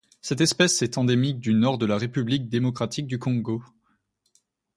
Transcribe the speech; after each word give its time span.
Cette 0.19 0.41
espèce 0.41 0.81
est 0.81 0.97
endémique 0.97 1.39
du 1.39 1.53
Nord 1.53 1.77
de 1.77 1.85
la 1.85 1.95
République 1.95 2.49
démocratique 2.49 3.05
du 3.05 3.19
Congo. 3.19 3.63